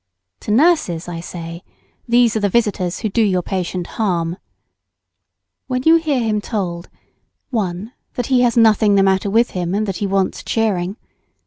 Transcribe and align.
To 0.39 0.49
nurses 0.49 1.07
I 1.07 1.19
say 1.19 1.61
these 2.07 2.35
are 2.35 2.39
the 2.39 2.49
visitors 2.49 3.01
who 3.01 3.07
do 3.09 3.21
your 3.21 3.43
patient 3.43 3.85
harm. 3.85 4.37
When 5.67 5.83
you 5.85 5.97
hear 5.97 6.21
him 6.21 6.41
told: 6.41 6.89
1. 7.51 7.93
That 8.15 8.25
he 8.25 8.41
has 8.41 8.57
nothing 8.57 8.95
the 8.95 9.03
matter 9.03 9.29
with 9.29 9.51
him, 9.51 9.75
and 9.75 9.85
that 9.87 9.97
he 9.97 10.07
wants 10.07 10.43
cheering. 10.43 10.97